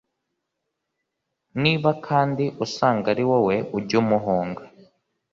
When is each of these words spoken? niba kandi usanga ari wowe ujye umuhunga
niba 1.63 1.89
kandi 2.07 2.45
usanga 2.65 3.05
ari 3.13 3.23
wowe 3.29 3.55
ujye 3.77 3.95
umuhunga 4.03 4.61